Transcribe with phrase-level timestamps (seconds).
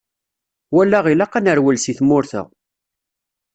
[0.73, 2.43] walaɣ ilaq ad nerwel seg tmurt-a.